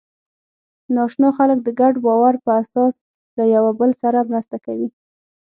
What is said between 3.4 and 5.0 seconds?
یوه بل سره مرسته کوي.